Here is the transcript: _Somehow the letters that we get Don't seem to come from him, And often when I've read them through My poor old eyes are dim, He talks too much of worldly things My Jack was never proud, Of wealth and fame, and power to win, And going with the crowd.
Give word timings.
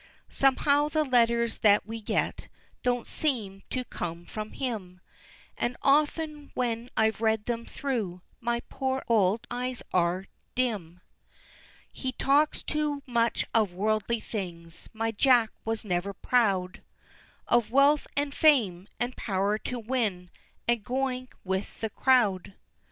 _Somehow 0.33 0.89
the 0.89 1.03
letters 1.03 1.59
that 1.59 1.85
we 1.85 2.01
get 2.01 2.47
Don't 2.81 3.05
seem 3.05 3.61
to 3.69 3.85
come 3.85 4.25
from 4.25 4.53
him, 4.53 4.99
And 5.59 5.77
often 5.83 6.49
when 6.55 6.89
I've 6.97 7.21
read 7.21 7.45
them 7.45 7.67
through 7.67 8.23
My 8.39 8.61
poor 8.61 9.03
old 9.07 9.45
eyes 9.51 9.83
are 9.93 10.25
dim, 10.55 11.01
He 11.93 12.13
talks 12.13 12.63
too 12.63 13.03
much 13.05 13.45
of 13.53 13.73
worldly 13.73 14.19
things 14.19 14.89
My 14.91 15.11
Jack 15.11 15.51
was 15.65 15.85
never 15.85 16.13
proud, 16.15 16.81
Of 17.47 17.69
wealth 17.69 18.07
and 18.17 18.33
fame, 18.33 18.87
and 18.99 19.15
power 19.15 19.59
to 19.59 19.77
win, 19.77 20.31
And 20.67 20.83
going 20.83 21.27
with 21.43 21.79
the 21.79 21.91
crowd. 21.91 22.55